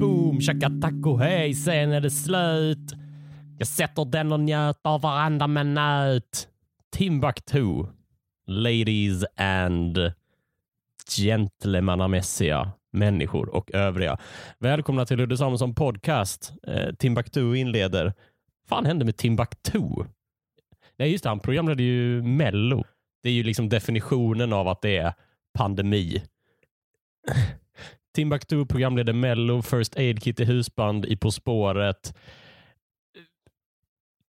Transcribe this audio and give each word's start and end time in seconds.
Boom, 0.00 0.38
taco, 0.80 1.16
hej, 1.16 1.54
sen 1.54 1.92
är 1.92 2.00
det 2.00 2.10
slut. 2.10 2.92
Jag 3.58 3.68
sätter 3.68 4.04
den 4.04 4.32
och 4.32 4.40
njöt 4.40 4.80
av 4.82 5.00
varandra 5.00 5.46
med 5.46 5.66
nöt. 5.66 6.48
Timbuktu. 6.96 7.84
Ladies 8.46 9.24
and 9.36 10.12
gentlemannamässiga 11.16 12.72
människor 12.92 13.48
och 13.48 13.74
övriga. 13.74 14.18
Välkomna 14.58 15.04
till 15.04 15.16
Ludde 15.16 15.36
Samuelsson 15.36 15.74
podcast. 15.74 16.52
Eh, 16.66 16.94
Timbuktu 16.94 17.56
inleder. 17.56 18.12
fan 18.68 18.86
hände 18.86 19.04
med 19.04 19.16
Timbuktu? 19.16 19.80
Nej, 20.98 21.12
just 21.12 21.24
det. 21.24 21.30
Han 21.30 21.40
programledde 21.40 21.82
ju 21.82 22.22
Mello. 22.22 22.84
Det 23.22 23.28
är 23.28 23.32
ju 23.32 23.42
liksom 23.42 23.68
definitionen 23.68 24.52
av 24.52 24.68
att 24.68 24.82
det 24.82 24.96
är 24.96 25.12
pandemi. 25.58 26.22
Timbuktu 28.14 28.66
programledde 28.66 29.12
Mello, 29.12 29.62
First 29.62 29.96
Aid 29.96 30.22
Kit 30.22 30.40
i 30.40 30.44
husband 30.44 31.06
i 31.06 31.16
På 31.16 31.30
spåret. 31.30 32.14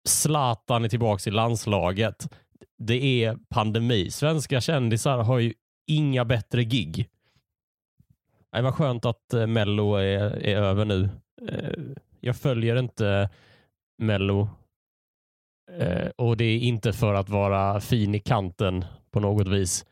Zlatan 0.09 0.85
är 0.85 0.89
tillbaka 0.89 1.31
i 1.31 1.33
landslaget. 1.33 2.29
Det 2.79 3.25
är 3.25 3.39
pandemi. 3.49 4.11
Svenska 4.11 4.61
kändisar 4.61 5.19
har 5.19 5.39
ju 5.39 5.55
inga 5.87 6.25
bättre 6.25 6.65
gig. 6.65 7.09
Det 8.53 8.63
var 8.63 8.73
skönt 8.73 9.05
att 9.05 9.33
eh, 9.33 9.47
Mello 9.47 9.95
är, 9.95 10.47
är 10.47 10.57
över 10.57 10.85
nu. 10.85 11.09
Eh, 11.49 11.81
jag 12.21 12.37
följer 12.37 12.77
inte 12.77 13.31
Mello 13.99 14.49
eh, 15.73 16.09
och 16.17 16.37
det 16.37 16.45
är 16.45 16.59
inte 16.59 16.93
för 16.93 17.15
att 17.15 17.29
vara 17.29 17.81
fin 17.81 18.15
i 18.15 18.21
kanten 18.21 18.85
på 19.11 19.21
något 19.21 19.49
vis 19.49 19.87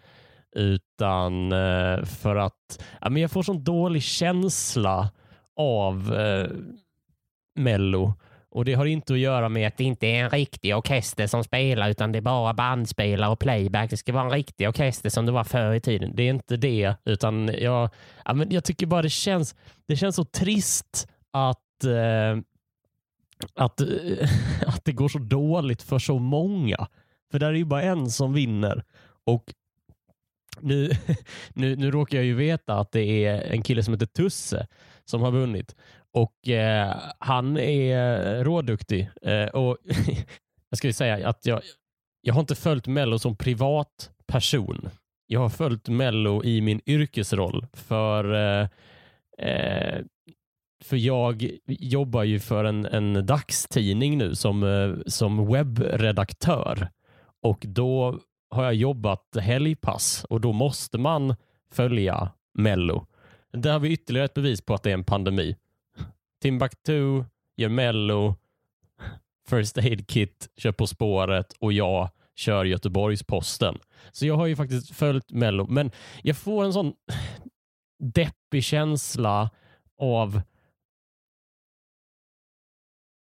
utan 0.99 1.53
eh, 1.53 2.05
för 2.05 2.37
att 2.37 2.85
ja, 3.01 3.11
men 3.11 3.23
jag 3.23 3.31
får 3.31 3.43
sån 3.43 3.65
dålig 3.65 4.03
känsla 4.03 5.11
av 5.57 6.15
eh, 6.15 6.51
Mello 7.55 8.15
och 8.51 8.65
det 8.65 8.75
har 8.75 8.87
inte 8.87 9.13
att 9.13 9.19
göra 9.19 9.49
med 9.49 9.69
att 9.69 9.77
det 9.77 9.85
inte 9.85 10.07
är 10.07 10.25
en 10.25 10.31
riktig 10.31 10.77
orkester 10.77 11.27
som 11.27 11.45
spelar 11.45 11.91
utan 11.91 12.13
det 12.13 12.19
är 12.19 12.23
bara 12.23 12.55
bandspelare 12.55 13.31
och 13.31 13.39
playback. 13.39 13.91
Det 13.91 13.97
ska 13.97 14.13
vara 14.13 14.25
en 14.25 14.31
riktig 14.31 14.69
orkester 14.69 15.11
som 15.11 15.27
det 15.27 15.33
var 15.33 15.45
förr 15.45 15.75
i 15.75 15.81
tiden. 15.81 16.13
Det 16.15 16.23
är 16.23 16.31
inte 16.31 16.57
det 16.57 16.95
utan 17.05 17.51
jag, 17.59 17.91
ja, 18.25 18.35
men 18.35 18.51
jag 18.51 18.65
tycker 18.65 18.87
bara 18.87 19.03
det 19.03 19.11
känns, 19.11 19.55
det 19.87 19.97
känns 19.97 20.17
så 20.17 20.25
trist 20.25 21.09
att, 21.31 21.85
eh, 21.85 22.39
att, 23.55 23.81
att 24.67 24.85
det 24.85 24.93
går 24.93 25.09
så 25.09 25.19
dåligt 25.19 25.83
för 25.83 25.99
så 25.99 26.19
många. 26.19 26.87
För 27.31 27.39
där 27.39 27.49
är 27.49 27.53
ju 27.53 27.65
bara 27.65 27.83
en 27.83 28.11
som 28.11 28.33
vinner 28.33 28.85
och 29.25 29.53
nu, 30.61 30.91
nu, 31.55 31.77
nu 31.77 31.91
råkar 31.91 32.19
jag 32.19 32.25
ju 32.25 32.35
veta 32.35 32.75
att 32.75 32.93
det 32.93 33.25
är 33.25 33.43
en 33.43 33.63
kille 33.63 33.83
som 33.83 33.95
heter 33.95 34.07
Tusse 34.07 34.67
som 35.05 35.23
har 35.23 35.31
vunnit 35.31 35.75
och 36.13 36.49
eh, 36.49 36.97
han 37.19 37.57
är 37.57 38.45
råduktig. 38.45 39.11
Eh, 39.23 39.47
och 39.47 39.79
jag 40.71 40.79
ska 40.79 40.87
ju 40.87 40.93
säga 40.93 41.29
att 41.29 41.47
jag, 41.47 41.61
jag 42.21 42.35
har 42.35 42.41
inte 42.41 42.55
följt 42.55 42.87
Mello 42.87 43.19
som 43.19 43.37
privat 43.37 44.11
person. 44.27 44.89
Jag 45.27 45.41
har 45.41 45.49
följt 45.49 45.89
Mello 45.89 46.45
i 46.45 46.61
min 46.61 46.81
yrkesroll 46.87 47.67
för 47.73 48.35
eh, 48.35 48.69
eh 49.49 50.05
för 50.85 50.97
jag 50.97 51.51
jobbar 51.67 52.23
ju 52.23 52.41
för 52.41 52.65
en, 52.65 52.87
en 52.87 53.27
dagstidning 53.27 54.19
nu 54.19 54.35
som, 54.35 54.63
eh, 54.63 55.03
som 55.07 55.53
webbredaktör 55.53 56.89
och 57.43 57.65
då 57.69 58.21
har 58.51 58.65
jag 58.65 58.75
jobbat 58.75 59.37
helgpass 59.41 60.25
och 60.25 60.41
då 60.41 60.53
måste 60.53 60.99
man 60.99 61.37
följa 61.71 62.33
Mello. 62.55 63.07
Där 63.53 63.73
har 63.73 63.79
vi 63.79 63.93
ytterligare 63.93 64.25
ett 64.25 64.35
bevis 64.35 64.61
på 64.61 64.75
att 64.75 64.83
det 64.83 64.91
är 64.91 64.95
en 64.95 65.05
pandemi. 65.05 65.57
Timbuktu 66.43 67.25
gör 67.57 67.69
Mello, 67.69 68.35
First 69.49 69.79
Aid 69.79 70.09
Kit 70.09 70.49
kör 70.57 70.73
På 70.73 70.87
spåret 70.87 71.53
och 71.53 71.73
jag 71.73 72.11
kör 72.35 72.65
Göteborgs-Posten. 72.65 73.79
Så 74.13 74.27
jag 74.27 74.37
har 74.37 74.47
ju 74.47 74.57
faktiskt 74.57 74.91
följt 74.91 75.31
Mello, 75.31 75.67
men 75.67 75.91
jag 76.23 76.37
får 76.37 76.65
en 76.65 76.73
sån 76.73 76.93
deppig 77.99 78.65
känsla 78.65 79.51
av 79.99 80.41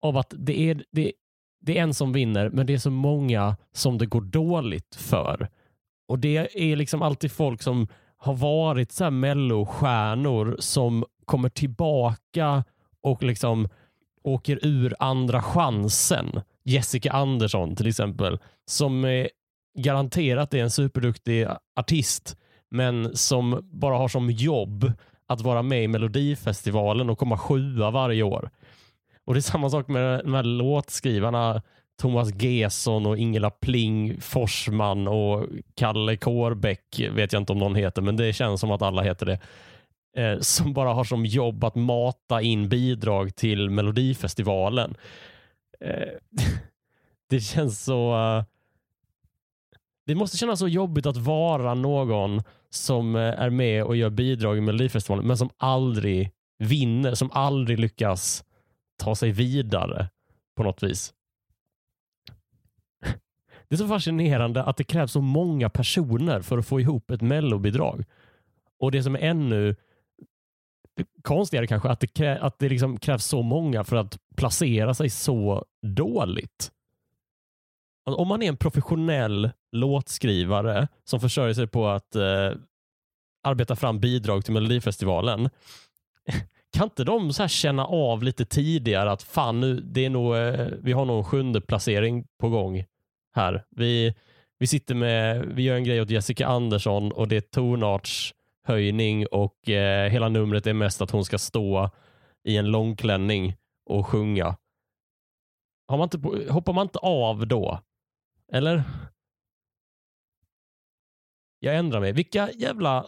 av 0.00 0.16
att 0.16 0.34
det 0.38 0.60
är, 0.60 0.84
det, 0.90 1.12
det 1.60 1.78
är 1.78 1.82
en 1.82 1.94
som 1.94 2.12
vinner, 2.12 2.50
men 2.50 2.66
det 2.66 2.74
är 2.74 2.78
så 2.78 2.90
många 2.90 3.56
som 3.72 3.98
det 3.98 4.06
går 4.06 4.20
dåligt 4.20 4.94
för. 4.94 5.48
Och 6.08 6.18
det 6.18 6.70
är 6.70 6.76
liksom 6.76 7.02
alltid 7.02 7.32
folk 7.32 7.62
som 7.62 7.88
har 8.16 8.34
varit 8.34 8.92
så 8.92 9.04
här 9.04 9.10
mellostjärnor 9.10 10.56
som 10.58 11.04
kommer 11.24 11.48
tillbaka 11.48 12.64
och 13.02 13.22
liksom 13.22 13.68
åker 14.24 14.58
ur 14.62 14.94
andra 14.98 15.42
chansen. 15.42 16.40
Jessica 16.64 17.12
Andersson 17.12 17.76
till 17.76 17.86
exempel, 17.86 18.38
som 18.66 19.04
är 19.04 19.28
garanterat 19.78 20.54
är 20.54 20.58
en 20.58 20.70
superduktig 20.70 21.46
artist, 21.76 22.36
men 22.70 23.16
som 23.16 23.60
bara 23.62 23.96
har 23.96 24.08
som 24.08 24.30
jobb 24.30 24.92
att 25.26 25.40
vara 25.40 25.62
med 25.62 25.84
i 25.84 25.88
Melodifestivalen 25.88 27.10
och 27.10 27.18
komma 27.18 27.38
sjua 27.38 27.90
varje 27.90 28.22
år. 28.22 28.50
Och 29.28 29.34
Det 29.34 29.40
är 29.40 29.42
samma 29.42 29.70
sak 29.70 29.88
med 29.88 30.20
de 30.24 30.34
här 30.34 30.42
låtskrivarna 30.42 31.62
Thomas 32.00 32.28
Gesson 32.34 33.06
och 33.06 33.18
Ingela 33.18 33.50
Pling 33.50 34.20
Forsman 34.20 35.08
och 35.08 35.46
Kalle 35.74 36.16
Kårbäck 36.16 37.00
vet 37.12 37.32
jag 37.32 37.42
inte 37.42 37.52
om 37.52 37.58
någon 37.58 37.74
heter, 37.74 38.02
men 38.02 38.16
det 38.16 38.32
känns 38.32 38.60
som 38.60 38.70
att 38.70 38.82
alla 38.82 39.02
heter 39.02 39.26
det 39.26 39.38
eh, 40.22 40.40
som 40.40 40.72
bara 40.72 40.92
har 40.92 41.04
som 41.04 41.26
jobb 41.26 41.64
att 41.64 41.74
mata 41.74 42.42
in 42.42 42.68
bidrag 42.68 43.36
till 43.36 43.70
Melodifestivalen. 43.70 44.94
Eh, 45.80 46.08
det 47.30 47.40
känns 47.40 47.84
så... 47.84 48.14
Uh, 48.14 48.44
det 50.06 50.14
måste 50.14 50.36
kännas 50.36 50.58
så 50.58 50.68
jobbigt 50.68 51.06
att 51.06 51.16
vara 51.16 51.74
någon 51.74 52.42
som 52.70 53.14
uh, 53.14 53.40
är 53.40 53.50
med 53.50 53.84
och 53.84 53.96
gör 53.96 54.10
bidrag 54.10 54.58
i 54.58 54.60
Melodifestivalen, 54.60 55.26
men 55.26 55.38
som 55.38 55.50
aldrig 55.56 56.30
vinner, 56.58 57.14
som 57.14 57.30
aldrig 57.32 57.78
lyckas 57.78 58.44
ta 58.98 59.14
sig 59.14 59.30
vidare 59.30 60.08
på 60.56 60.62
något 60.62 60.82
vis. 60.82 61.14
Det 63.68 63.74
är 63.74 63.76
så 63.76 63.88
fascinerande 63.88 64.62
att 64.62 64.76
det 64.76 64.84
krävs 64.84 65.12
så 65.12 65.20
många 65.20 65.68
personer 65.68 66.40
för 66.40 66.58
att 66.58 66.66
få 66.66 66.80
ihop 66.80 67.10
ett 67.10 67.22
mellobidrag. 67.22 68.04
Och 68.78 68.92
det 68.92 69.02
som 69.02 69.14
är 69.14 69.18
ännu 69.18 69.76
konstigare 71.22 71.66
kanske 71.66 71.88
att 71.88 72.00
det, 72.00 72.06
krä, 72.06 72.38
att 72.38 72.58
det 72.58 72.68
liksom 72.68 72.98
krävs 72.98 73.24
så 73.24 73.42
många 73.42 73.84
för 73.84 73.96
att 73.96 74.18
placera 74.36 74.94
sig 74.94 75.10
så 75.10 75.64
dåligt. 75.82 76.72
Alltså, 78.04 78.20
om 78.20 78.28
man 78.28 78.42
är 78.42 78.48
en 78.48 78.56
professionell 78.56 79.50
låtskrivare 79.72 80.88
som 81.04 81.20
försörjer 81.20 81.54
sig 81.54 81.66
på 81.66 81.88
att 81.88 82.14
eh, 82.14 82.52
arbeta 83.42 83.76
fram 83.76 84.00
bidrag 84.00 84.44
till 84.44 84.54
Melodifestivalen, 84.54 85.50
kan 86.72 86.84
inte 86.84 87.04
de 87.04 87.32
så 87.32 87.48
känna 87.48 87.86
av 87.86 88.22
lite 88.22 88.44
tidigare 88.44 89.10
att 89.10 89.22
fan 89.22 89.60
nu, 89.60 89.80
det 89.80 90.04
är 90.04 90.10
nog, 90.10 90.36
eh, 90.36 90.66
vi 90.82 90.92
har 90.92 91.04
nog 91.04 91.18
en 91.18 91.24
sjunde 91.24 91.60
placering 91.60 92.26
på 92.40 92.48
gång 92.48 92.84
här. 93.34 93.64
Vi, 93.70 94.14
vi 94.58 94.66
sitter 94.66 94.94
med, 94.94 95.46
vi 95.46 95.62
gör 95.62 95.76
en 95.76 95.84
grej 95.84 96.00
åt 96.00 96.10
Jessica 96.10 96.46
Andersson 96.46 97.12
och 97.12 97.28
det 97.28 97.36
är 97.36 97.40
tonarts 97.40 98.34
höjning 98.64 99.26
och 99.26 99.68
eh, 99.68 100.10
hela 100.10 100.28
numret 100.28 100.66
är 100.66 100.74
mest 100.74 101.02
att 101.02 101.10
hon 101.10 101.24
ska 101.24 101.38
stå 101.38 101.90
i 102.44 102.56
en 102.56 102.70
långklänning 102.70 103.56
och 103.90 104.06
sjunga. 104.06 104.56
Har 105.88 105.98
man 105.98 106.08
inte, 106.12 106.52
hoppar 106.52 106.72
man 106.72 106.86
inte 106.86 106.98
av 106.98 107.46
då? 107.46 107.80
Eller? 108.52 108.82
Jag 111.58 111.76
ändrar 111.76 112.00
mig. 112.00 112.12
Vilka 112.12 112.50
jävla 112.50 113.06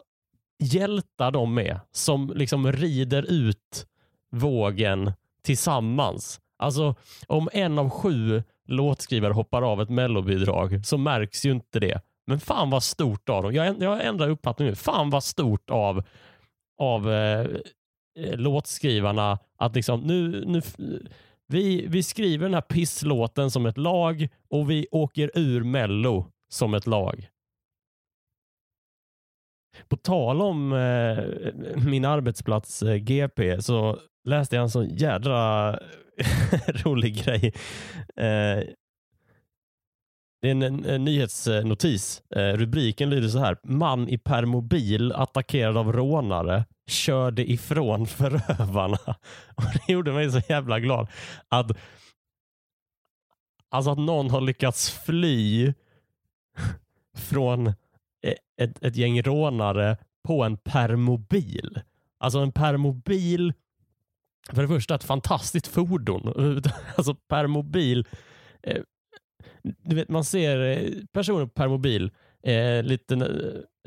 hjältar 0.61 1.31
de 1.31 1.59
är 1.59 1.81
som 1.93 2.33
liksom 2.35 2.73
rider 2.73 3.33
ut 3.33 3.87
vågen 4.31 5.13
tillsammans. 5.43 6.41
Alltså 6.59 6.95
om 7.27 7.49
en 7.53 7.79
av 7.79 7.91
sju 7.91 8.43
låtskrivare 8.69 9.33
hoppar 9.33 9.63
av 9.63 9.83
ett 9.83 9.91
mellobidrag 9.91 10.87
så 10.87 10.99
märks 10.99 11.45
ju 11.45 11.51
inte 11.51 11.81
det. 11.81 12.01
Men 12.27 12.41
fan 12.41 12.71
vad 12.71 12.83
stort 12.83 13.29
av 13.29 13.43
dem. 13.43 13.55
Jag, 13.55 13.83
jag 13.83 14.05
ändrar 14.05 14.29
uppfattning 14.29 14.69
nu. 14.69 14.75
Fan 14.75 15.11
vad 15.11 15.25
stort 15.25 15.71
av, 15.71 16.03
av 16.79 17.13
eh, 17.13 17.47
eh, 18.19 18.37
låtskrivarna 18.37 19.39
att 19.59 19.75
liksom 19.75 20.01
nu, 20.01 20.45
nu 20.47 20.63
vi, 21.47 21.87
vi 21.87 22.03
skriver 22.03 22.45
den 22.45 22.55
här 22.55 22.61
pisslåten 22.61 23.51
som 23.51 23.67
ett 23.67 23.79
lag 23.79 24.29
och 24.51 24.71
vi 24.71 24.87
åker 24.91 25.31
ur 25.35 25.65
Mello 25.65 26.27
som 26.49 26.75
ett 26.75 26.87
lag. 26.87 27.29
På 29.89 29.97
tal 29.97 30.43
om 30.43 30.73
eh, 30.73 31.25
min 31.85 32.05
arbetsplats 32.05 32.83
eh, 32.83 32.97
GP 32.97 33.63
så 33.63 33.99
läste 34.25 34.57
jag 34.57 34.63
en 34.63 34.71
sån 34.71 34.89
jädra 34.89 35.71
rolig 36.67 37.25
grej. 37.25 37.53
Eh, 38.17 38.65
Det 40.43 40.49
är 40.49 40.51
en, 40.51 40.63
en, 40.63 40.85
en 40.85 41.05
nyhetsnotis. 41.05 42.23
Eh, 42.37 42.53
rubriken 42.57 43.11
lyder 43.11 43.29
så 43.29 43.39
här. 43.39 43.57
Man 43.65 44.09
i 44.09 44.19
permobil 44.19 45.13
attackerad 45.13 45.77
av 45.77 45.93
rånare 45.93 46.65
körde 46.87 47.51
ifrån 47.51 48.07
förövarna. 48.07 48.99
Och 49.55 49.65
det 49.87 49.93
gjorde 49.93 50.13
mig 50.13 50.31
så 50.31 50.41
jävla 50.49 50.81
glad. 50.81 51.09
Att, 51.49 51.71
alltså 53.71 53.91
att 53.91 53.99
någon 53.99 54.31
har 54.31 54.41
lyckats 54.41 54.91
fly 54.91 55.73
från 57.17 57.73
Eh, 58.23 58.65
ett, 58.65 58.85
ett 58.85 58.97
gäng 58.97 59.23
rånare 59.23 59.97
på 60.25 60.45
en 60.45 60.57
permobil. 60.57 61.81
Alltså 62.19 62.39
en 62.39 62.53
permobil, 62.53 63.53
för 64.53 64.63
det 64.63 64.69
första 64.69 64.95
ett 64.95 65.05
fantastiskt 65.05 65.67
fordon. 65.67 66.63
Alltså 66.97 67.15
permobil, 67.15 68.07
eh, 68.63 68.83
du 69.63 69.97
vet 69.97 70.09
man 70.09 70.25
ser 70.25 70.61
eh, 70.61 71.05
personer 71.13 71.47
på 71.47 71.53
permobil 71.53 72.11
eh, 72.43 72.83
lite, 72.83 73.15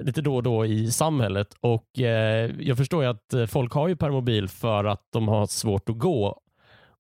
lite 0.02 0.22
då 0.22 0.36
och 0.36 0.44
då 0.44 0.66
i 0.66 0.92
samhället 0.92 1.56
och 1.60 2.00
eh, 2.00 2.52
jag 2.60 2.78
förstår 2.78 3.04
ju 3.04 3.10
att 3.10 3.34
eh, 3.34 3.46
folk 3.46 3.74
har 3.74 3.88
ju 3.88 3.96
permobil 3.96 4.48
för 4.48 4.86
att 4.86 5.08
de 5.10 5.28
har 5.28 5.46
svårt 5.46 5.90
att 5.90 5.98
gå. 5.98 6.42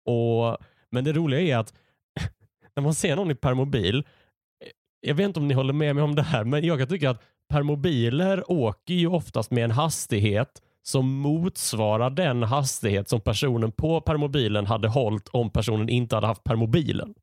Och, 0.05 0.57
men 0.89 1.03
det 1.03 1.13
roliga 1.13 1.41
är 1.41 1.57
att 1.57 1.73
när 2.75 2.83
man 2.83 2.93
ser 2.93 3.15
någon 3.15 3.31
i 3.31 3.35
permobil, 3.35 4.03
jag 5.03 5.15
vet 5.15 5.25
inte 5.25 5.39
om 5.39 5.47
ni 5.47 5.53
håller 5.53 5.73
med 5.73 5.95
mig 5.95 6.03
om 6.03 6.15
det 6.15 6.23
här, 6.23 6.43
men 6.43 6.65
jag 6.65 6.79
kan 6.79 6.87
tycka 6.87 7.09
att 7.09 7.21
permobiler 7.49 8.51
åker 8.51 8.93
ju 8.93 9.07
oftast 9.07 9.51
med 9.51 9.63
en 9.63 9.71
hastighet 9.71 10.61
som 10.83 11.13
motsvarar 11.13 12.09
den 12.09 12.43
hastighet 12.43 13.09
som 13.09 13.21
personen 13.21 13.71
på 13.71 14.01
permobilen 14.01 14.65
hade 14.65 14.87
hållit 14.87 15.27
om 15.27 15.49
personen 15.49 15.89
inte 15.89 16.15
hade 16.15 16.27
haft 16.27 16.43
permobilen. 16.43 17.13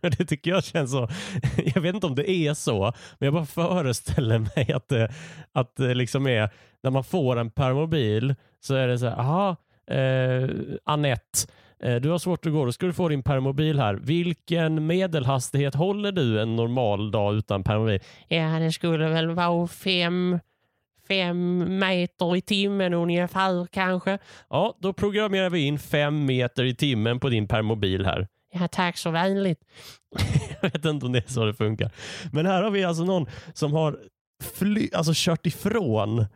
Det 0.00 0.24
tycker 0.24 0.50
jag 0.50 0.64
känns 0.64 0.90
så. 0.90 1.08
Jag 1.74 1.80
vet 1.80 1.94
inte 1.94 2.06
om 2.06 2.14
det 2.14 2.30
är 2.30 2.54
så, 2.54 2.92
men 3.18 3.26
jag 3.26 3.34
bara 3.34 3.46
föreställer 3.46 4.38
mig 4.38 4.72
att 4.72 4.88
det, 4.88 5.12
att 5.52 5.76
det 5.76 5.94
liksom 5.94 6.26
är 6.26 6.50
när 6.82 6.90
man 6.90 7.04
får 7.04 7.36
en 7.36 7.50
permobil 7.50 8.34
så 8.60 8.74
är 8.74 8.88
det 8.88 8.98
så 8.98 9.06
här, 9.06 9.18
aha, 9.18 9.56
eh, 9.90 10.50
Annette, 10.84 11.38
du 12.00 12.10
har 12.10 12.18
svårt 12.18 12.46
att 12.46 12.52
gå, 12.52 12.64
då 12.64 12.72
ska 12.72 12.86
du 12.86 12.92
få 12.92 13.08
din 13.08 13.22
permobil 13.22 13.78
här. 13.78 13.94
Vilken 13.94 14.86
medelhastighet 14.86 15.74
håller 15.74 16.12
du 16.12 16.40
en 16.40 16.56
normal 16.56 17.10
dag 17.10 17.34
utan 17.34 17.64
permobil? 17.64 18.00
Ja, 18.28 18.58
det 18.58 18.72
skulle 18.72 19.08
väl 19.08 19.30
vara 19.30 19.66
fem 19.66 20.38
fem 21.08 21.78
meter 21.78 22.36
i 22.36 22.40
timmen 22.40 22.94
ungefär 22.94 23.66
kanske. 23.66 24.18
Ja, 24.50 24.76
då 24.80 24.92
programmerar 24.92 25.50
vi 25.50 25.60
in 25.60 25.78
fem 25.78 26.26
meter 26.26 26.64
i 26.64 26.74
timmen 26.74 27.20
på 27.20 27.28
din 27.28 27.48
permobil 27.48 28.06
här. 28.06 28.28
Ja, 28.52 28.68
tack 28.68 28.96
så 28.96 29.10
vänligt. 29.10 29.60
jag 30.62 30.70
vet 30.72 30.84
inte 30.84 31.06
om 31.06 31.12
det 31.12 31.18
är 31.18 31.32
så 31.32 31.44
det 31.44 31.54
funkar. 31.54 31.90
Men 32.32 32.46
här 32.46 32.62
har 32.62 32.70
vi 32.70 32.84
alltså 32.84 33.04
någon 33.04 33.26
som 33.54 33.72
har 33.72 33.98
fly, 34.54 34.88
alltså 34.92 35.12
kört 35.14 35.46
ifrån 35.46 36.26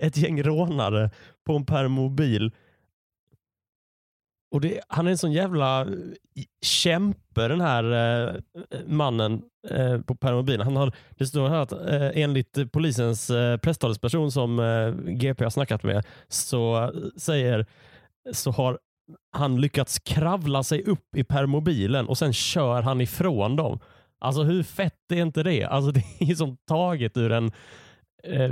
ett 0.00 0.16
gäng 0.16 0.42
rånare 0.42 1.10
på 1.46 1.56
en 1.56 1.66
permobil. 1.66 2.52
Och 4.50 4.60
det, 4.60 4.80
han 4.88 5.06
är 5.06 5.10
en 5.10 5.18
sån 5.18 5.32
jävla 5.32 5.80
eh, 5.80 5.86
kämpe 6.62 7.48
den 7.48 7.60
här 7.60 7.84
eh, 7.92 8.34
mannen 8.86 9.42
eh, 9.70 10.00
på 10.00 10.14
permobilen. 10.14 10.60
Han 10.60 10.76
har, 10.76 10.92
det 11.10 11.26
står 11.26 11.48
här 11.48 11.58
att 11.58 11.72
eh, 11.72 12.22
enligt 12.22 12.72
polisens 12.72 13.30
eh, 13.30 13.56
presstalesperson 13.56 14.32
som 14.32 14.58
eh, 14.58 15.12
GP 15.12 15.44
har 15.44 15.50
snackat 15.50 15.82
med 15.82 16.06
så 16.28 16.82
eh, 16.84 16.90
säger 17.16 17.66
så 18.32 18.50
har 18.50 18.78
han 19.32 19.60
lyckats 19.60 19.98
kravla 19.98 20.62
sig 20.62 20.82
upp 20.84 21.16
i 21.16 21.24
permobilen 21.24 22.08
och 22.08 22.18
sen 22.18 22.32
kör 22.32 22.82
han 22.82 23.00
ifrån 23.00 23.56
dem. 23.56 23.78
Alltså 24.20 24.42
hur 24.42 24.62
fett 24.62 25.12
är 25.12 25.22
inte 25.22 25.42
det? 25.42 25.64
Alltså 25.64 25.90
det 26.18 26.30
är 26.30 26.34
som 26.34 26.56
taget 26.56 27.16
ur 27.16 27.32
en, 27.32 27.52
eh, 28.24 28.50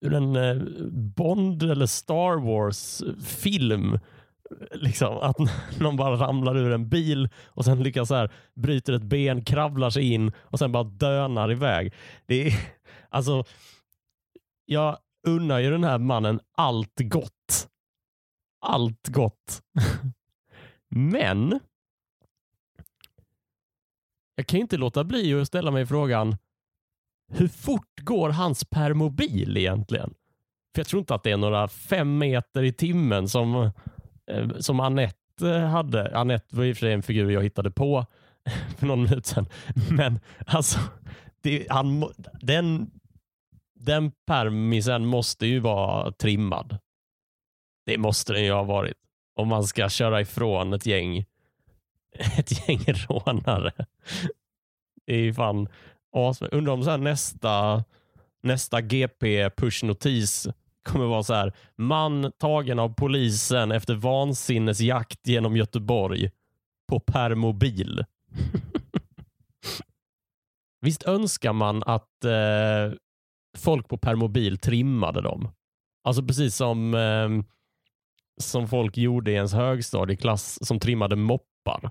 ur 0.00 0.14
en 0.14 0.36
eh, 0.36 0.56
Bond 0.90 1.62
eller 1.62 1.86
Star 1.86 2.36
Wars 2.46 3.02
film. 3.24 3.98
Liksom, 4.72 5.16
att 5.16 5.36
någon 5.80 5.96
bara 5.96 6.16
ramlar 6.16 6.56
ur 6.56 6.72
en 6.72 6.88
bil 6.88 7.28
och 7.44 7.64
sen 7.64 7.82
lyckas 7.82 8.08
så 8.08 8.14
här, 8.14 8.32
bryter 8.54 8.92
ett 8.92 9.02
ben, 9.02 9.44
kravlar 9.44 9.90
sig 9.90 10.12
in 10.12 10.32
och 10.38 10.58
sen 10.58 10.72
bara 10.72 10.84
dönar 10.84 11.52
iväg. 11.52 11.92
Det 12.26 12.46
är, 12.46 12.54
alltså, 13.08 13.44
jag 14.64 14.98
unnar 15.26 15.58
ju 15.58 15.70
den 15.70 15.84
här 15.84 15.98
mannen 15.98 16.40
allt 16.56 17.00
gott 17.00 17.68
allt 18.64 19.08
gott. 19.08 19.62
Men 20.88 21.60
jag 24.34 24.46
kan 24.46 24.60
inte 24.60 24.76
låta 24.76 25.04
bli 25.04 25.40
att 25.40 25.46
ställa 25.46 25.70
mig 25.70 25.86
frågan 25.86 26.36
hur 27.32 27.48
fort 27.48 28.00
går 28.00 28.30
hans 28.30 28.64
permobil 28.64 29.56
egentligen? 29.56 30.14
För 30.74 30.80
jag 30.80 30.86
tror 30.86 31.00
inte 31.00 31.14
att 31.14 31.22
det 31.22 31.30
är 31.30 31.36
några 31.36 31.68
fem 31.68 32.18
meter 32.18 32.62
i 32.62 32.72
timmen 32.72 33.28
som, 33.28 33.70
Eh, 34.30 34.48
som 34.58 34.80
Annette 34.80 35.48
eh, 35.48 35.66
hade. 35.66 36.18
Annette 36.18 36.56
var 36.56 36.64
i 36.64 36.72
och 36.72 36.76
för 36.76 36.86
sig 36.86 36.92
en 36.92 37.02
figur 37.02 37.30
jag 37.30 37.42
hittade 37.42 37.70
på 37.70 38.06
för 38.78 38.86
någon 38.86 39.02
minut 39.02 39.26
sedan. 39.26 39.46
Men 39.90 40.20
alltså, 40.46 40.78
det, 41.40 41.66
han, 41.70 42.12
den, 42.40 42.90
den 43.74 44.12
permisen 44.26 45.06
måste 45.06 45.46
ju 45.46 45.60
vara 45.60 46.12
trimmad. 46.12 46.78
Det 47.86 47.98
måste 47.98 48.32
den 48.32 48.44
ju 48.44 48.52
ha 48.52 48.62
varit. 48.62 48.96
Om 49.36 49.48
man 49.48 49.64
ska 49.64 49.88
köra 49.88 50.20
ifrån 50.20 50.72
ett 50.72 50.86
gäng, 50.86 51.18
ett 52.38 52.68
gäng 52.68 52.84
rånare. 52.86 53.72
Det 55.06 55.14
är 55.14 55.18
ju 55.18 55.34
fan 55.34 55.68
Undrar 56.52 56.72
om 56.72 56.84
så 56.84 56.90
här 56.90 56.98
nästa, 56.98 57.84
nästa 58.42 58.80
GP 58.80 59.50
pushnotis 59.50 60.48
kommer 60.84 61.06
vara 61.06 61.22
så 61.22 61.34
här. 61.34 61.52
Man 61.76 62.32
tagen 62.38 62.78
av 62.78 62.94
polisen 62.94 63.72
efter 63.72 63.94
vansinnesjakt 63.94 65.26
genom 65.26 65.56
Göteborg 65.56 66.30
på 66.88 67.00
permobil. 67.00 68.04
Visst 70.80 71.02
önskar 71.02 71.52
man 71.52 71.82
att 71.86 72.24
eh, 72.24 72.92
folk 73.58 73.88
på 73.88 73.98
permobil 73.98 74.58
trimmade 74.58 75.20
dem? 75.20 75.48
Alltså 76.04 76.22
precis 76.22 76.56
som 76.56 76.94
eh, 76.94 77.28
som 78.36 78.68
folk 78.68 78.96
gjorde 78.96 79.30
i 79.30 79.34
ens 79.34 79.52
högstadieklass 79.52 80.66
som 80.66 80.80
trimmade 80.80 81.16
moppar. 81.16 81.90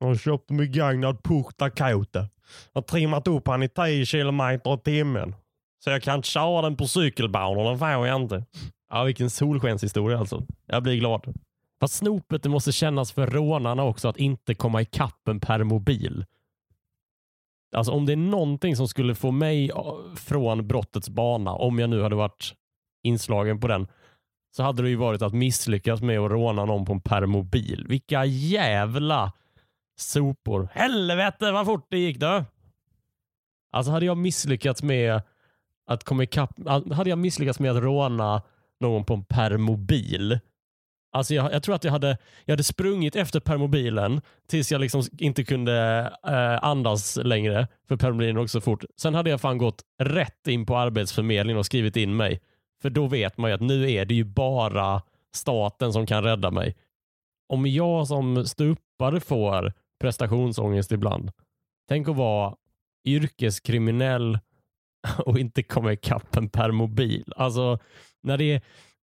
Jag 0.00 0.20
köpte 0.20 0.52
mig 0.52 0.66
gagnad 0.66 1.22
Puch 1.22 1.46
Dakota. 1.56 2.28
Jag 2.72 2.80
har 2.80 2.82
trimmat 2.82 3.28
upp 3.28 3.48
han 3.48 3.62
i 3.62 3.68
10 3.68 4.06
kilometer 4.06 4.74
i 4.74 4.78
timmen. 4.78 5.34
Så 5.84 5.90
jag 5.90 6.02
kan 6.02 6.22
köra 6.22 6.62
den 6.62 6.76
på 6.76 6.86
cykelbanorna, 6.86 7.78
får 7.78 7.88
jag 7.88 8.22
inte. 8.22 8.44
Ja, 8.90 9.04
vilken 9.04 9.30
solskenshistoria 9.30 10.18
alltså. 10.18 10.42
Jag 10.66 10.82
blir 10.82 10.96
glad. 10.96 11.34
Fast 11.80 11.94
snopet 11.94 12.42
det 12.42 12.48
måste 12.48 12.72
kännas 12.72 13.12
för 13.12 13.26
rånarna 13.26 13.84
också 13.84 14.08
att 14.08 14.16
inte 14.16 14.54
komma 14.54 14.82
ikapp 14.82 15.28
en 15.28 15.40
permobil. 15.40 16.24
Alltså 17.76 17.92
om 17.92 18.06
det 18.06 18.12
är 18.12 18.16
någonting 18.16 18.76
som 18.76 18.88
skulle 18.88 19.14
få 19.14 19.30
mig 19.30 19.70
från 20.16 20.66
brottets 20.66 21.08
bana, 21.08 21.52
om 21.52 21.78
jag 21.78 21.90
nu 21.90 22.02
hade 22.02 22.16
varit 22.16 22.54
inslagen 23.02 23.60
på 23.60 23.68
den, 23.68 23.86
så 24.56 24.62
hade 24.62 24.82
det 24.82 24.88
ju 24.88 24.96
varit 24.96 25.22
att 25.22 25.34
misslyckas 25.34 26.02
med 26.02 26.18
att 26.18 26.30
råna 26.30 26.64
någon 26.64 26.84
på 26.84 26.92
en 26.92 27.00
permobil. 27.00 27.86
Vilka 27.88 28.24
jävla 28.24 29.32
sopor. 29.96 30.68
Helvete 30.72 31.52
vad 31.52 31.66
fort 31.66 31.86
det 31.90 31.98
gick 31.98 32.18
då. 32.18 32.44
Alltså 33.72 33.92
hade 33.92 34.06
jag 34.06 34.16
misslyckats 34.16 34.82
med 34.82 35.22
att 35.86 36.04
komma 36.04 36.22
ikapp, 36.22 36.68
hade 36.92 37.10
jag 37.10 37.18
misslyckats 37.18 37.60
med 37.60 37.70
att 37.70 37.82
råna 37.82 38.42
någon 38.80 39.04
på 39.04 39.14
en 39.14 39.24
permobil. 39.24 40.38
Alltså 41.12 41.34
jag, 41.34 41.52
jag 41.52 41.62
tror 41.62 41.74
att 41.74 41.84
jag 41.84 41.92
hade, 41.92 42.18
jag 42.44 42.52
hade 42.52 42.64
sprungit 42.64 43.16
efter 43.16 43.40
permobilen 43.40 44.20
tills 44.48 44.72
jag 44.72 44.80
liksom 44.80 45.02
inte 45.18 45.44
kunde 45.44 46.10
eh, 46.26 46.64
andas 46.64 47.16
längre 47.16 47.68
för 47.88 47.96
permobilen 47.96 48.36
också 48.36 48.60
fort. 48.60 48.84
Sen 48.96 49.14
hade 49.14 49.30
jag 49.30 49.40
fan 49.40 49.58
gått 49.58 49.82
rätt 49.98 50.46
in 50.48 50.66
på 50.66 50.76
Arbetsförmedlingen 50.76 51.58
och 51.58 51.66
skrivit 51.66 51.96
in 51.96 52.16
mig. 52.16 52.40
För 52.82 52.90
då 52.90 53.06
vet 53.06 53.38
man 53.38 53.50
ju 53.50 53.54
att 53.54 53.60
nu 53.60 53.90
är 53.90 54.04
det 54.04 54.14
ju 54.14 54.24
bara 54.24 55.02
staten 55.34 55.92
som 55.92 56.06
kan 56.06 56.24
rädda 56.24 56.50
mig. 56.50 56.76
Om 57.48 57.66
jag 57.66 58.06
som 58.06 58.46
stupare 58.46 59.20
får 59.20 59.72
prestationsångest 60.00 60.92
ibland, 60.92 61.30
tänk 61.88 62.08
att 62.08 62.16
vara 62.16 62.54
yrkeskriminell 63.04 64.38
och 65.26 65.38
inte 65.38 65.62
komma 65.62 65.92
ikapp 65.92 66.36
en 66.36 66.48
permobil. 66.48 67.32
Alltså, 67.36 67.78
när 68.22 68.38
det, 68.38 68.44
är, 68.44 68.62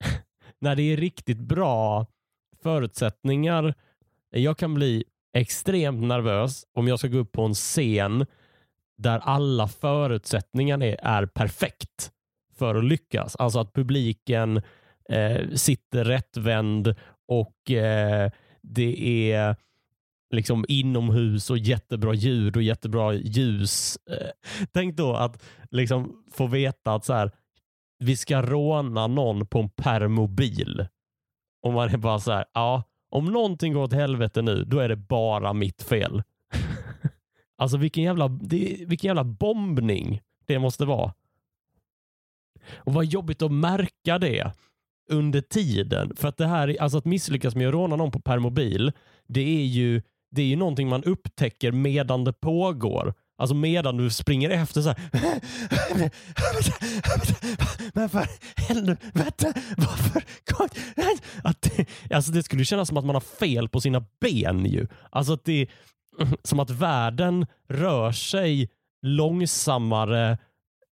när 0.60 0.76
det 0.76 0.82
är 0.82 0.96
riktigt 0.96 1.40
bra 1.40 2.06
förutsättningar. 2.62 3.74
Jag 4.30 4.58
kan 4.58 4.74
bli 4.74 5.04
extremt 5.36 6.02
nervös 6.02 6.64
om 6.74 6.88
jag 6.88 6.98
ska 6.98 7.08
gå 7.08 7.18
upp 7.18 7.32
på 7.32 7.42
en 7.42 7.54
scen 7.54 8.26
där 8.98 9.18
alla 9.18 9.68
förutsättningar 9.68 10.82
är, 10.82 10.96
är 11.02 11.26
perfekt 11.26 12.10
för 12.58 12.74
att 12.74 12.84
lyckas. 12.84 13.36
Alltså 13.36 13.58
att 13.58 13.72
publiken 13.72 14.62
eh, 15.08 15.50
sitter 15.54 16.04
rättvänd 16.04 16.94
och 17.28 17.70
eh, 17.70 18.30
det 18.62 19.30
är 19.32 19.56
liksom 20.30 20.64
inomhus 20.68 21.50
och 21.50 21.58
jättebra 21.58 22.14
ljud 22.14 22.56
och 22.56 22.62
jättebra 22.62 23.14
ljus. 23.14 23.98
Eh, 24.10 24.30
tänk 24.72 24.96
då 24.96 25.14
att 25.14 25.42
liksom 25.70 26.24
få 26.32 26.46
veta 26.46 26.94
att 26.94 27.04
så 27.04 27.12
här, 27.12 27.30
vi 27.98 28.16
ska 28.16 28.42
råna 28.42 29.06
någon 29.06 29.46
på 29.46 29.58
en 29.58 29.70
permobil. 29.70 30.86
Och 31.62 31.72
man 31.72 31.88
är 31.88 31.96
bara 31.96 32.18
så 32.18 32.32
här, 32.32 32.44
ja, 32.54 32.82
om 33.10 33.24
någonting 33.24 33.72
går 33.72 33.82
åt 33.82 33.92
helvete 33.92 34.42
nu, 34.42 34.64
då 34.64 34.78
är 34.78 34.88
det 34.88 34.96
bara 34.96 35.52
mitt 35.52 35.82
fel. 35.82 36.22
alltså 37.58 37.76
vilken 37.76 38.04
jävla, 38.04 38.28
det, 38.28 38.84
vilken 38.86 39.08
jävla 39.08 39.24
bombning 39.24 40.20
det 40.46 40.58
måste 40.58 40.84
vara. 40.84 41.14
Och 42.74 42.92
vad 42.92 43.04
jobbigt 43.04 43.42
att 43.42 43.52
märka 43.52 44.18
det 44.18 44.52
under 45.10 45.40
tiden. 45.40 46.16
För 46.16 46.28
att 46.28 46.36
det 46.36 46.46
här, 46.46 46.76
alltså 46.80 46.98
att 46.98 47.04
misslyckas 47.04 47.54
med 47.54 47.68
att 47.68 47.74
råna 47.74 47.96
någon 47.96 48.10
på 48.10 48.20
permobil, 48.20 48.92
det 49.26 49.40
är 49.40 49.64
ju 49.64 50.02
det 50.36 50.42
är 50.42 50.46
ju 50.46 50.56
någonting 50.56 50.88
man 50.88 51.04
upptäcker 51.04 51.72
medan 51.72 52.24
det 52.24 52.32
pågår. 52.32 53.14
Alltså 53.38 53.54
medan 53.54 53.96
du 53.96 54.10
springer 54.10 54.50
efter 54.50 54.82
så 54.82 54.88
här. 54.88 54.98
Men 57.94 58.08
för 58.08 58.26
helvete, 58.56 59.52
varför? 59.76 60.22
Att 61.44 61.62
det, 61.62 61.86
alltså 62.14 62.32
det 62.32 62.42
skulle 62.42 62.64
kännas 62.64 62.88
som 62.88 62.96
att 62.96 63.04
man 63.04 63.16
har 63.16 63.20
fel 63.20 63.68
på 63.68 63.80
sina 63.80 64.04
ben 64.20 64.66
ju. 64.66 64.86
Alltså 65.10 65.32
att 65.32 65.44
det 65.44 65.68
som 66.42 66.60
att 66.60 66.70
världen 66.70 67.46
rör 67.68 68.12
sig 68.12 68.70
långsammare 69.02 70.38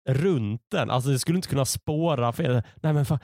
runt 0.09 0.63
den. 0.71 0.91
Alltså 0.91 1.11
det 1.11 1.19
skulle 1.19 1.39
inte 1.39 1.49
kunna 1.49 1.65
spåra 1.65 2.33
fel. 2.33 2.63
Nej 2.77 2.93
men 2.93 3.07
fan. 3.07 3.19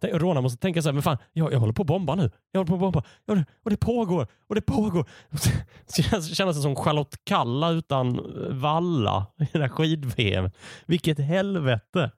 Rona 0.00 0.40
måste 0.40 0.58
tänka 0.58 0.82
så 0.82 0.88
här, 0.88 0.92
men 0.92 1.02
fan, 1.02 1.18
jag, 1.32 1.52
jag 1.52 1.58
håller 1.58 1.72
på 1.72 1.82
att 1.82 1.86
bomba 1.86 2.14
nu. 2.14 2.30
Jag 2.52 2.60
håller 2.60 2.68
på 2.68 2.74
att 2.74 2.80
bomba. 2.80 3.02
Jag, 3.26 3.44
och 3.64 3.70
det 3.70 3.76
pågår. 3.76 4.26
Och 4.48 4.54
det 4.54 4.60
pågår. 4.60 5.08
Det 5.96 6.02
känns, 6.02 6.36
känns 6.36 6.62
som 6.62 6.76
Charlotte 6.76 7.16
Kalla 7.24 7.70
utan 7.70 8.18
eh, 8.18 8.54
valla 8.54 9.26
i 9.38 9.48
den 9.52 9.62
här 9.62 9.68
skid-VM. 9.68 10.50
Vilket 10.86 11.18
helvete. 11.18 12.10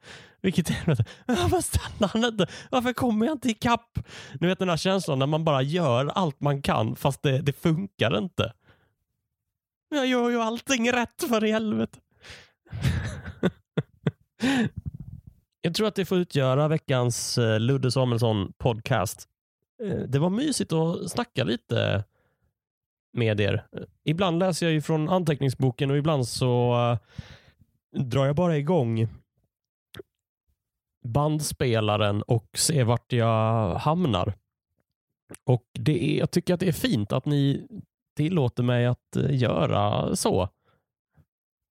Vilket 0.43 0.69
helvete. 0.69 1.05
Varför 1.27 1.61
stannar 1.61 2.09
han 2.13 2.25
inte? 2.25 2.47
Varför 2.71 2.93
kommer 2.93 3.27
jag 3.27 3.35
inte 3.35 3.49
ikapp? 3.49 3.99
Ni 4.41 4.47
vet 4.47 4.59
den 4.59 4.69
här 4.69 4.77
känslan 4.77 5.19
när 5.19 5.27
man 5.27 5.45
bara 5.45 5.63
gör 5.63 6.07
allt 6.07 6.41
man 6.41 6.63
kan 6.63 6.97
fast 6.97 7.23
det, 7.23 7.39
det 7.39 7.53
funkar 7.53 8.19
inte. 8.19 8.53
Jag 9.91 10.07
gör 10.07 10.31
ju 10.31 10.41
allting 10.41 10.93
rätt 10.93 11.25
för 11.29 11.45
i 11.45 11.53
helvete. 11.53 11.99
Jag 15.61 15.75
tror 15.75 15.89
att 15.89 15.95
det 15.95 16.05
får 16.05 16.19
utgöra 16.19 16.69
veckans 16.69 17.39
eh, 17.39 17.61
Ludde 17.61 17.91
Samuelsson 17.91 18.53
podcast. 18.59 19.29
Eh, 19.83 19.99
det 19.99 20.19
var 20.19 20.31
mysigt 20.31 20.73
att 20.73 21.11
snacka 21.11 21.45
lite 21.45 22.05
med 23.13 23.41
er. 23.41 23.67
Ibland 24.05 24.39
läser 24.39 24.67
jag 24.67 24.73
ju 24.73 24.81
från 24.83 25.09
anteckningsboken 25.09 25.91
och 25.91 25.97
ibland 25.97 26.29
så 26.29 26.75
eh, 26.75 26.99
drar 28.03 28.27
jag 28.27 28.37
bara 28.37 28.57
igång 28.57 29.09
bandspelaren 31.05 32.23
och 32.23 32.59
ser 32.59 32.85
vart 32.85 33.13
jag 33.13 33.75
hamnar. 33.75 34.35
Och 35.45 35.65
det 35.73 36.05
är, 36.05 36.19
Jag 36.19 36.31
tycker 36.31 36.55
att 36.55 36.61
det 36.61 36.69
är 36.69 36.73
fint 36.73 37.13
att 37.13 37.25
ni 37.27 37.67
tillåter 38.17 38.63
mig 38.63 38.87
att 38.87 39.17
göra 39.31 40.17
så. 40.17 40.49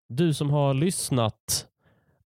Du 0.09 0.33
som 0.33 0.49
har 0.49 0.73
lyssnat 0.73 1.67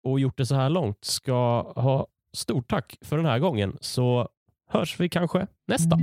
och 0.06 0.20
gjort 0.20 0.36
det 0.36 0.46
så 0.46 0.54
här 0.54 0.70
långt 0.70 1.04
ska 1.04 1.62
ha 1.76 2.06
stort 2.36 2.70
tack 2.70 2.98
för 3.00 3.16
den 3.16 3.26
här 3.26 3.38
gången 3.38 3.76
så 3.80 4.28
hörs 4.68 5.00
vi 5.00 5.08
kanske 5.08 5.46
nästa. 5.68 5.98